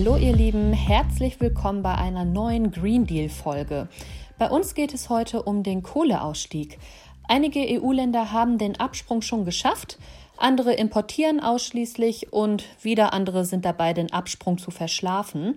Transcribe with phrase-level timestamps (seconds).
[0.00, 3.88] Hallo ihr Lieben, herzlich willkommen bei einer neuen Green Deal Folge.
[4.38, 6.78] Bei uns geht es heute um den Kohleausstieg.
[7.26, 9.98] Einige EU-Länder haben den Absprung schon geschafft,
[10.36, 15.56] andere importieren ausschließlich und wieder andere sind dabei, den Absprung zu verschlafen.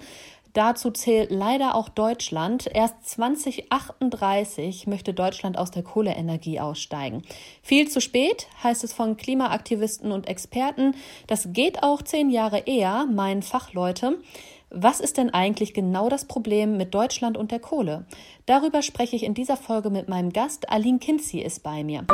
[0.53, 2.69] Dazu zählt leider auch Deutschland.
[2.73, 7.21] Erst 2038 möchte Deutschland aus der Kohleenergie aussteigen.
[7.61, 10.95] Viel zu spät, heißt es von Klimaaktivisten und Experten.
[11.27, 14.17] Das geht auch zehn Jahre eher, meinen Fachleute.
[14.69, 18.05] Was ist denn eigentlich genau das Problem mit Deutschland und der Kohle?
[18.45, 20.69] Darüber spreche ich in dieser Folge mit meinem Gast.
[20.69, 22.05] Aline Kinzi ist bei mir.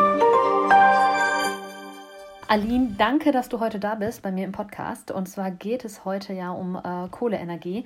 [2.49, 5.11] Aline, danke, dass du heute da bist bei mir im Podcast.
[5.11, 7.85] Und zwar geht es heute ja um äh, Kohleenergie.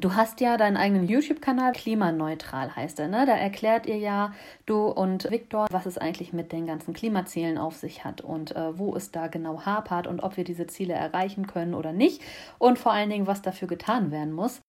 [0.00, 3.26] Du hast ja deinen eigenen YouTube-Kanal, klimaneutral heißt er, ne?
[3.26, 4.32] Da erklärt ihr ja,
[4.64, 8.78] du und Viktor, was es eigentlich mit den ganzen Klimazielen auf sich hat und äh,
[8.78, 12.22] wo es da genau hapert und ob wir diese Ziele erreichen können oder nicht
[12.58, 14.62] und vor allen Dingen, was dafür getan werden muss.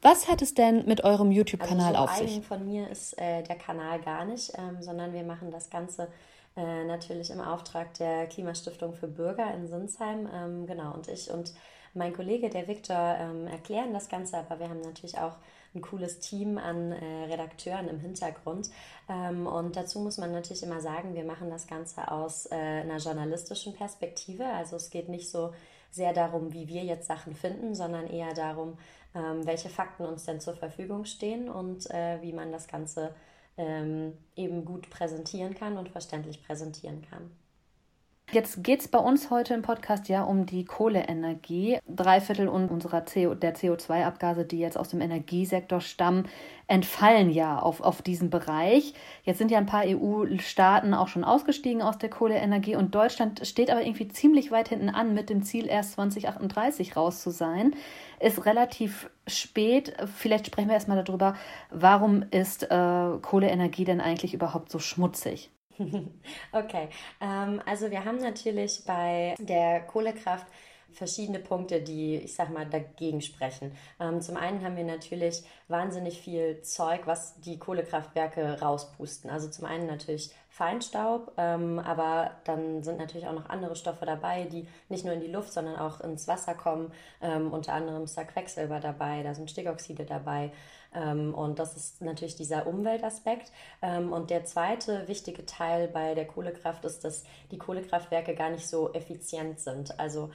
[0.00, 2.46] Was hat es denn mit eurem YouTube-Kanal also so auf sich?
[2.46, 6.08] Von mir ist äh, der Kanal gar nicht, ähm, sondern wir machen das Ganze
[6.56, 10.26] äh, natürlich im Auftrag der Klimastiftung für Bürger in Sinsheim.
[10.32, 11.52] Ähm, genau, und ich und
[11.96, 15.36] mein Kollege, der Viktor, ähm, erklären das Ganze, aber wir haben natürlich auch
[15.74, 18.70] ein cooles Team an äh, Redakteuren im Hintergrund.
[19.08, 22.98] Ähm, und dazu muss man natürlich immer sagen, wir machen das Ganze aus äh, einer
[22.98, 24.46] journalistischen Perspektive.
[24.46, 25.52] Also es geht nicht so
[25.90, 28.78] sehr darum, wie wir jetzt Sachen finden, sondern eher darum,
[29.14, 33.14] ähm, welche Fakten uns denn zur Verfügung stehen und äh, wie man das Ganze
[33.56, 37.30] ähm, eben gut präsentieren kann und verständlich präsentieren kann.
[38.32, 41.78] Jetzt geht es bei uns heute im Podcast ja um die Kohleenergie.
[41.88, 46.28] Drei Viertel unserer CO, der CO2-Abgase, die jetzt aus dem Energiesektor stammen,
[46.66, 48.94] entfallen ja auf, auf diesen Bereich.
[49.22, 53.70] Jetzt sind ja ein paar EU-Staaten auch schon ausgestiegen aus der Kohleenergie und Deutschland steht
[53.70, 57.76] aber irgendwie ziemlich weit hinten an mit dem Ziel, erst 2038 raus zu sein.
[58.18, 59.94] Ist relativ spät.
[60.16, 61.36] Vielleicht sprechen wir erstmal darüber,
[61.70, 65.52] warum ist äh, Kohleenergie denn eigentlich überhaupt so schmutzig?
[66.52, 66.88] Okay,
[67.20, 70.46] ähm, also wir haben natürlich bei der Kohlekraft
[70.96, 73.72] verschiedene Punkte, die, ich sag mal, dagegen sprechen.
[74.00, 79.30] Ähm, zum einen haben wir natürlich wahnsinnig viel Zeug, was die Kohlekraftwerke rauspusten.
[79.30, 84.44] Also zum einen natürlich Feinstaub, ähm, aber dann sind natürlich auch noch andere Stoffe dabei,
[84.44, 86.92] die nicht nur in die Luft, sondern auch ins Wasser kommen.
[87.20, 90.50] Ähm, unter anderem ist da Quecksilber dabei, da sind Stickoxide dabei.
[90.94, 93.52] Ähm, und das ist natürlich dieser Umweltaspekt.
[93.82, 98.66] Ähm, und der zweite wichtige Teil bei der Kohlekraft ist, dass die Kohlekraftwerke gar nicht
[98.66, 100.00] so effizient sind.
[100.00, 100.30] Also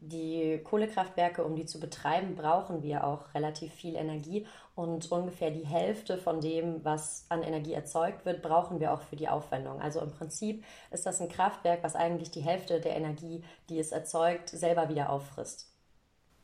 [0.00, 5.66] die Kohlekraftwerke, um die zu betreiben, brauchen wir auch relativ viel Energie und ungefähr die
[5.66, 9.80] Hälfte von dem, was an Energie erzeugt wird, brauchen wir auch für die Aufwendung.
[9.80, 13.92] Also im Prinzip ist das ein Kraftwerk, was eigentlich die Hälfte der Energie, die es
[13.92, 15.70] erzeugt, selber wieder auffrisst.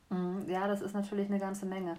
[0.09, 0.45] Mhm.
[0.47, 1.97] Ja, das ist natürlich eine ganze Menge.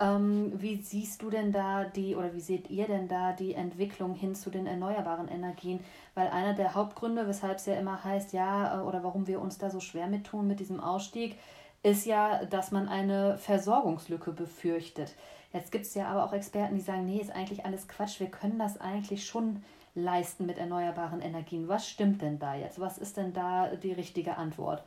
[0.00, 4.14] Ähm, wie siehst du denn da die oder wie seht ihr denn da die Entwicklung
[4.14, 5.80] hin zu den erneuerbaren Energien?
[6.14, 9.58] Weil einer der Hauptgründe, weshalb es ja immer heißt, ja, äh, oder warum wir uns
[9.58, 11.36] da so schwer mit tun mit diesem Ausstieg,
[11.82, 15.14] ist ja, dass man eine Versorgungslücke befürchtet.
[15.52, 18.30] Jetzt gibt es ja aber auch Experten, die sagen, nee, ist eigentlich alles Quatsch, wir
[18.30, 19.62] können das eigentlich schon
[19.94, 21.68] leisten mit erneuerbaren Energien.
[21.68, 22.78] Was stimmt denn da jetzt?
[22.78, 24.84] Was ist denn da die richtige Antwort?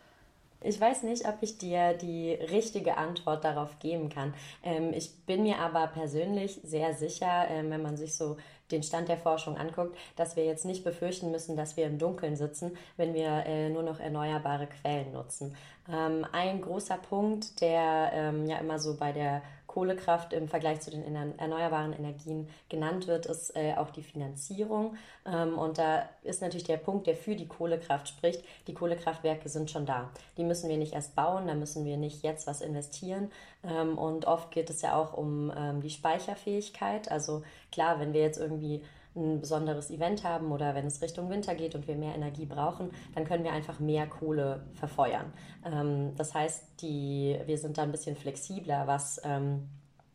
[0.63, 4.33] Ich weiß nicht, ob ich dir die richtige Antwort darauf geben kann.
[4.63, 8.38] Ähm, ich bin mir aber persönlich sehr sicher, ähm, wenn man sich so
[8.71, 12.35] den Stand der Forschung anguckt, dass wir jetzt nicht befürchten müssen, dass wir im Dunkeln
[12.35, 15.55] sitzen, wenn wir äh, nur noch erneuerbare Quellen nutzen.
[15.91, 20.91] Ähm, ein großer Punkt, der ähm, ja immer so bei der Kohlekraft im Vergleich zu
[20.91, 24.97] den erneuerbaren Energien genannt wird, ist äh, auch die Finanzierung.
[25.25, 28.43] Ähm, und da ist natürlich der Punkt, der für die Kohlekraft spricht.
[28.67, 30.09] Die Kohlekraftwerke sind schon da.
[30.37, 33.31] Die müssen wir nicht erst bauen, da müssen wir nicht jetzt was investieren.
[33.63, 37.09] Ähm, und oft geht es ja auch um ähm, die Speicherfähigkeit.
[37.09, 38.83] Also klar, wenn wir jetzt irgendwie
[39.16, 42.91] ein besonderes Event haben oder wenn es Richtung Winter geht und wir mehr Energie brauchen,
[43.13, 45.33] dann können wir einfach mehr Kohle verfeuern.
[45.65, 49.68] Ähm, das heißt, die, wir sind da ein bisschen flexibler, was ähm,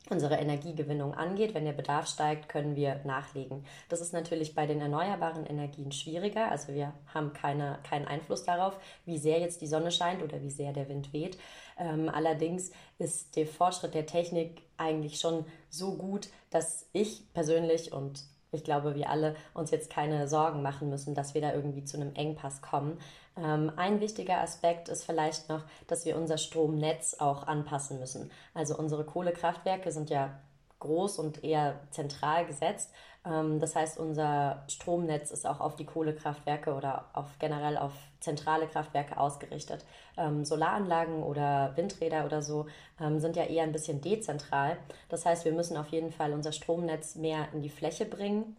[0.09, 1.55] unsere Energiegewinnung angeht.
[1.55, 3.65] Wenn der Bedarf steigt, können wir nachlegen.
[3.89, 6.51] Das ist natürlich bei den erneuerbaren Energien schwieriger.
[6.51, 10.51] Also wir haben keine, keinen Einfluss darauf, wie sehr jetzt die Sonne scheint oder wie
[10.51, 11.39] sehr der Wind weht.
[11.79, 18.23] Ähm, allerdings ist der Fortschritt der Technik eigentlich schon so gut, dass ich persönlich und
[18.53, 21.97] ich glaube, wir alle uns jetzt keine Sorgen machen müssen, dass wir da irgendwie zu
[21.97, 22.99] einem Engpass kommen.
[23.37, 28.31] Ähm, ein wichtiger Aspekt ist vielleicht noch, dass wir unser Stromnetz auch anpassen müssen.
[28.55, 30.39] Also unsere Kohlekraftwerke sind ja
[30.87, 32.93] groß und eher zentral gesetzt.
[33.27, 38.67] Ähm, das heißt, unser Stromnetz ist auch auf die Kohlekraftwerke oder auf generell auf zentrale
[38.67, 39.85] Kraftwerke ausgerichtet.
[40.17, 42.67] Ähm, Solaranlagen oder Windräder oder so
[43.01, 44.79] ähm, sind ja eher ein bisschen dezentral.
[45.09, 48.57] Das heißt, wir müssen auf jeden Fall unser Stromnetz mehr in die Fläche bringen.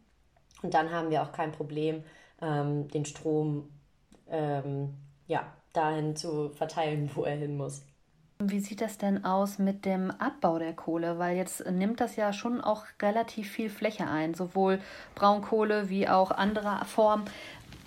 [0.64, 2.04] Und dann haben wir auch kein Problem,
[2.40, 3.70] den Strom
[5.28, 7.84] ja, dahin zu verteilen, wo er hin muss.
[8.40, 11.18] Wie sieht das denn aus mit dem Abbau der Kohle?
[11.18, 14.80] Weil jetzt nimmt das ja schon auch relativ viel Fläche ein, sowohl
[15.16, 17.26] Braunkohle wie auch andere Formen.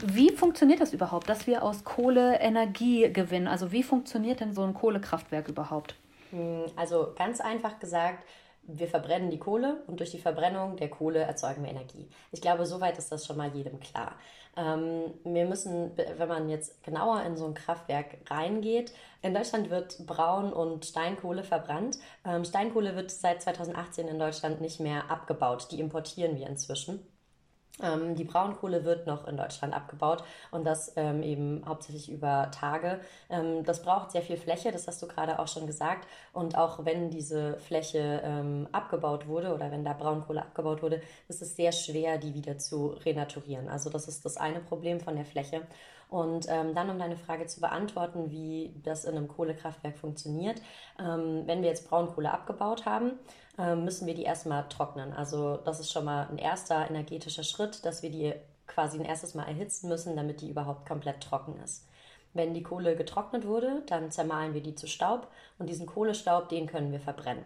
[0.05, 3.47] Wie funktioniert das überhaupt, dass wir aus Kohle Energie gewinnen?
[3.47, 5.95] Also wie funktioniert denn so ein Kohlekraftwerk überhaupt?
[6.31, 8.25] Hm, also ganz einfach gesagt,
[8.63, 12.09] wir verbrennen die Kohle und durch die Verbrennung der Kohle erzeugen wir Energie.
[12.33, 14.17] Ich glaube, soweit ist das schon mal jedem klar.
[14.57, 18.93] Ähm, wir müssen, wenn man jetzt genauer in so ein Kraftwerk reingeht,
[19.23, 21.99] in Deutschland wird Braun- und Steinkohle verbrannt.
[22.25, 25.69] Ähm, Steinkohle wird seit 2018 in Deutschland nicht mehr abgebaut.
[25.71, 27.01] Die importieren wir inzwischen.
[27.83, 33.01] Ähm, die Braunkohle wird noch in Deutschland abgebaut und das ähm, eben hauptsächlich über Tage.
[33.29, 36.07] Ähm, das braucht sehr viel Fläche, das hast du gerade auch schon gesagt.
[36.33, 41.43] Und auch wenn diese Fläche ähm, abgebaut wurde oder wenn da Braunkohle abgebaut wurde, ist
[41.43, 43.69] es sehr schwer, die wieder zu renaturieren.
[43.69, 45.63] Also das ist das eine Problem von der Fläche.
[46.11, 50.61] Und ähm, dann, um deine Frage zu beantworten, wie das in einem Kohlekraftwerk funktioniert,
[50.99, 53.13] ähm, wenn wir jetzt Braunkohle abgebaut haben,
[53.57, 55.13] ähm, müssen wir die erstmal trocknen.
[55.13, 58.35] Also das ist schon mal ein erster energetischer Schritt, dass wir die
[58.67, 61.87] quasi ein erstes Mal erhitzen müssen, damit die überhaupt komplett trocken ist.
[62.33, 65.29] Wenn die Kohle getrocknet wurde, dann zermahlen wir die zu Staub
[65.59, 67.45] und diesen Kohlestaub, den können wir verbrennen.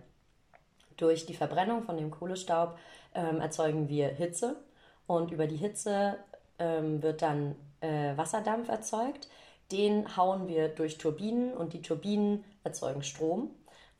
[0.96, 2.78] Durch die Verbrennung von dem Kohlestaub
[3.14, 4.56] ähm, erzeugen wir Hitze
[5.06, 6.17] und über die Hitze
[6.58, 9.28] ähm, wird dann äh, Wasserdampf erzeugt.
[9.72, 13.50] Den hauen wir durch Turbinen und die Turbinen erzeugen Strom.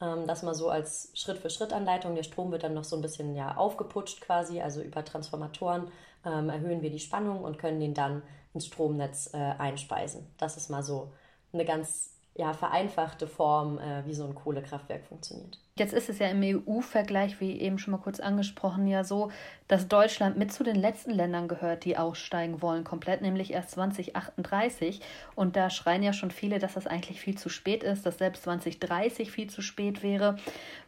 [0.01, 2.15] Ähm, das mal so als Schritt-für-Schritt-Anleitung.
[2.15, 5.91] Der Strom wird dann noch so ein bisschen ja, aufgeputscht quasi, also über Transformatoren
[6.25, 8.23] ähm, erhöhen wir die Spannung und können den dann
[8.53, 10.27] ins Stromnetz äh, einspeisen.
[10.39, 11.13] Das ist mal so
[11.53, 15.61] eine ganz ja, vereinfachte Form, äh, wie so ein Kohlekraftwerk funktioniert.
[15.77, 19.31] Jetzt ist es ja im EU-Vergleich, wie eben schon mal kurz angesprochen, ja so,
[19.69, 25.01] dass Deutschland mit zu den letzten Ländern gehört, die aussteigen wollen, komplett, nämlich erst 2038.
[25.37, 28.43] Und da schreien ja schon viele, dass das eigentlich viel zu spät ist, dass selbst
[28.43, 30.37] 2030 viel zu spät wäre.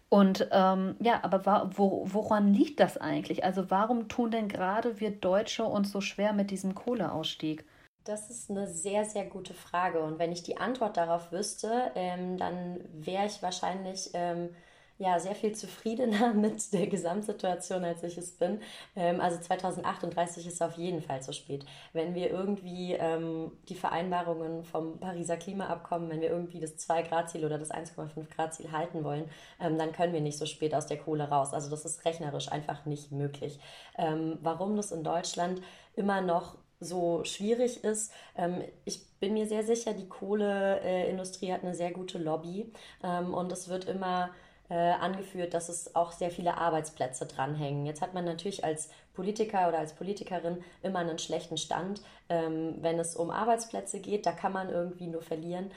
[0.08, 3.44] Und ähm, ja, aber wo, woran liegt das eigentlich?
[3.44, 7.64] Also warum tun denn gerade wir Deutsche uns so schwer mit diesem Kohleausstieg?
[8.06, 10.00] Das ist eine sehr, sehr gute Frage.
[10.00, 14.50] Und wenn ich die Antwort darauf wüsste, ähm, dann wäre ich wahrscheinlich ähm,
[14.99, 18.61] ja, sehr viel zufriedener mit der Gesamtsituation, als ich es bin.
[18.94, 21.67] Ähm, also 2038 ist auf jeden Fall zu spät.
[21.93, 27.58] Wenn wir irgendwie ähm, die Vereinbarungen vom Pariser Klimaabkommen, wenn wir irgendwie das 2-Grad-Ziel oder
[27.58, 29.29] das 1,5-Grad-Ziel halten wollen,
[29.61, 31.53] ähm, dann können wir nicht so spät aus der Kohle raus.
[31.53, 33.58] Also das ist rechnerisch einfach nicht möglich.
[33.99, 35.61] Ähm, warum das in Deutschland
[35.97, 38.12] immer noch so schwierig ist.
[38.37, 43.50] Ähm, ich bin mir sehr sicher, die Kohleindustrie hat eine sehr gute Lobby ähm, und
[43.52, 44.31] es wird immer
[44.69, 47.87] äh, angeführt, dass es auch sehr viele Arbeitsplätze dranhängen.
[47.87, 52.99] Jetzt hat man natürlich als Politiker oder als Politikerin immer einen schlechten Stand, ähm, wenn
[52.99, 54.26] es um Arbeitsplätze geht.
[54.26, 55.70] Da kann man irgendwie nur verlieren.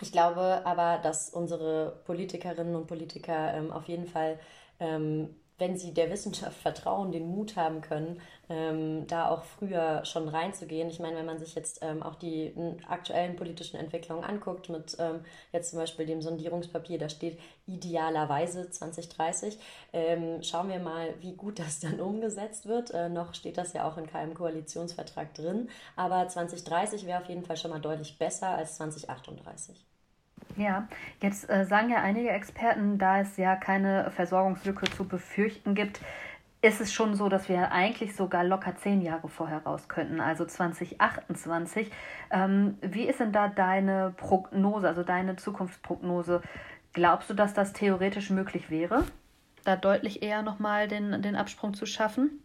[0.00, 4.38] ich glaube aber, dass unsere Politikerinnen und Politiker auf jeden Fall
[5.58, 10.88] wenn sie der Wissenschaft vertrauen, den Mut haben können, ähm, da auch früher schon reinzugehen.
[10.88, 12.52] Ich meine, wenn man sich jetzt ähm, auch die
[12.88, 15.20] aktuellen politischen Entwicklungen anguckt, mit ähm,
[15.52, 19.58] jetzt zum Beispiel dem Sondierungspapier, da steht idealerweise 2030,
[19.92, 22.90] ähm, schauen wir mal, wie gut das dann umgesetzt wird.
[22.90, 27.44] Äh, noch steht das ja auch in keinem Koalitionsvertrag drin, aber 2030 wäre auf jeden
[27.44, 29.84] Fall schon mal deutlich besser als 2038.
[30.56, 30.86] Ja,
[31.20, 36.00] jetzt äh, sagen ja einige Experten, da es ja keine Versorgungslücke zu befürchten gibt,
[36.62, 40.44] ist es schon so, dass wir eigentlich sogar locker zehn Jahre vorher raus könnten, also
[40.44, 41.90] 2028.
[42.30, 46.40] Ähm, wie ist denn da deine Prognose, also deine Zukunftsprognose?
[46.92, 49.04] Glaubst du, dass das theoretisch möglich wäre,
[49.64, 52.42] da deutlich eher nochmal den, den Absprung zu schaffen?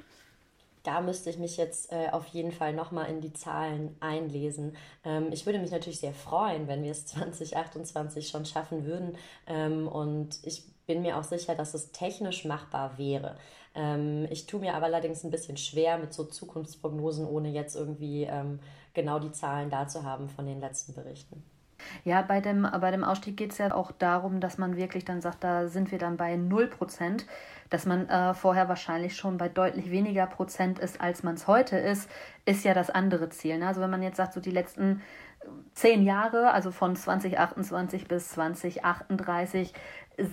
[0.88, 4.78] Da müsste ich mich jetzt äh, auf jeden Fall nochmal in die Zahlen einlesen.
[5.04, 9.18] Ähm, ich würde mich natürlich sehr freuen, wenn wir es 2028 schon schaffen würden.
[9.48, 13.38] Ähm, und ich bin mir auch sicher, dass es technisch machbar wäre.
[13.76, 18.24] Ähm, ich tue mir aber allerdings ein bisschen schwer mit so Zukunftsprognosen, ohne jetzt irgendwie
[18.24, 18.62] ähm,
[18.94, 21.44] genau die Zahlen da zu haben von den letzten Berichten.
[22.04, 25.22] Ja, bei dem, bei dem Ausstieg geht es ja auch darum, dass man wirklich dann
[25.22, 27.26] sagt, da sind wir dann bei 0 Prozent,
[27.70, 31.78] dass man äh, vorher wahrscheinlich schon bei deutlich weniger Prozent ist, als man es heute
[31.78, 32.10] ist,
[32.46, 33.58] ist ja das andere Ziel.
[33.58, 33.68] Ne?
[33.68, 35.02] Also wenn man jetzt sagt, so die letzten
[35.74, 39.74] zehn Jahre, also von 2028 bis 2038,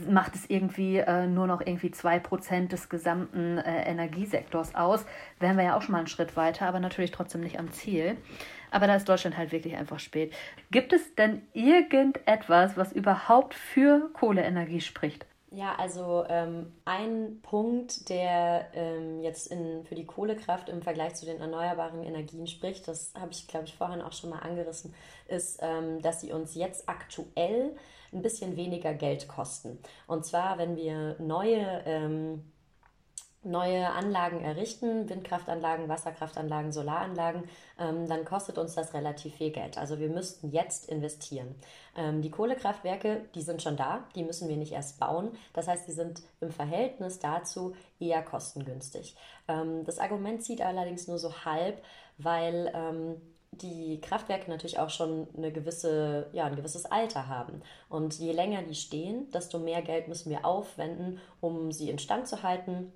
[0.08, 5.04] macht es irgendwie äh, nur noch irgendwie zwei Prozent des gesamten äh, Energiesektors aus.
[5.40, 8.16] Wären wir ja auch schon mal einen Schritt weiter, aber natürlich trotzdem nicht am Ziel.
[8.70, 10.34] Aber da ist Deutschland halt wirklich einfach spät.
[10.70, 15.26] Gibt es denn irgendetwas, was überhaupt für Kohleenergie spricht?
[15.54, 21.26] Ja, also ähm, ein Punkt, der ähm, jetzt in, für die Kohlekraft im Vergleich zu
[21.26, 24.92] den erneuerbaren Energien spricht, das habe ich, glaube ich, vorhin auch schon mal angerissen,
[25.28, 27.76] ist, ähm, dass sie uns jetzt aktuell
[28.12, 29.78] ein bisschen weniger Geld kosten.
[30.08, 32.52] Und zwar, wenn wir neue ähm,
[33.44, 37.44] neue Anlagen errichten, Windkraftanlagen, Wasserkraftanlagen, Solaranlagen,
[37.78, 39.78] ähm, dann kostet uns das relativ viel Geld.
[39.78, 41.54] Also wir müssten jetzt investieren.
[41.96, 45.32] Ähm, die Kohlekraftwerke, die sind schon da, die müssen wir nicht erst bauen.
[45.52, 49.16] Das heißt, die sind im Verhältnis dazu eher kostengünstig.
[49.48, 51.82] Ähm, das Argument zieht allerdings nur so halb,
[52.18, 53.20] weil ähm,
[53.52, 57.62] die Kraftwerke natürlich auch schon eine gewisse, ja, ein gewisses Alter haben.
[57.88, 62.42] Und je länger die stehen, desto mehr Geld müssen wir aufwenden, um sie instand zu
[62.42, 62.92] halten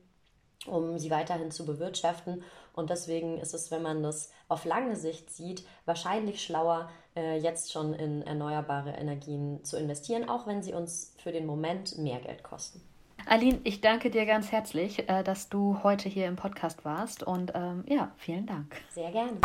[0.66, 2.42] um sie weiterhin zu bewirtschaften.
[2.74, 7.72] Und deswegen ist es, wenn man das auf lange Sicht sieht, wahrscheinlich schlauer, äh, jetzt
[7.72, 12.42] schon in erneuerbare Energien zu investieren, auch wenn sie uns für den Moment mehr Geld
[12.42, 12.80] kosten.
[13.26, 17.52] Aline, ich danke dir ganz herzlich, äh, dass du heute hier im Podcast warst und
[17.54, 18.76] ähm, ja, vielen Dank.
[18.90, 19.38] Sehr gerne.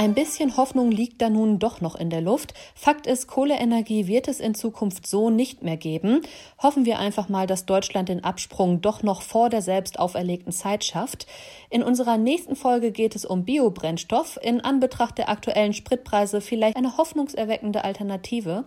[0.00, 2.54] Ein bisschen Hoffnung liegt da nun doch noch in der Luft.
[2.76, 6.20] Fakt ist, Kohleenergie wird es in Zukunft so nicht mehr geben.
[6.62, 10.84] Hoffen wir einfach mal, dass Deutschland den Absprung doch noch vor der selbst auferlegten Zeit
[10.84, 11.26] schafft.
[11.68, 14.38] In unserer nächsten Folge geht es um Biobrennstoff.
[14.40, 18.66] In Anbetracht der aktuellen Spritpreise vielleicht eine hoffnungserweckende Alternative.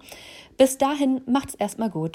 [0.57, 2.13] Bis dahin macht's erstmal gut.